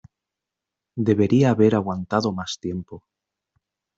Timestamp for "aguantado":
1.75-2.33